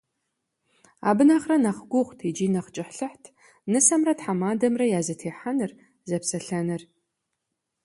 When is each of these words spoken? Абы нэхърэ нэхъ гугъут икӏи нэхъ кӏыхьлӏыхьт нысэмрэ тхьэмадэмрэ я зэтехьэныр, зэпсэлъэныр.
Абы 1.09 1.23
нэхърэ 1.27 1.57
нэхъ 1.63 1.81
гугъут 1.91 2.19
икӏи 2.29 2.47
нэхъ 2.53 2.69
кӏыхьлӏыхьт 2.75 3.25
нысэмрэ 3.71 4.13
тхьэмадэмрэ 4.17 4.85
я 4.99 5.01
зэтехьэныр, 5.05 5.71
зэпсэлъэныр. 6.09 6.81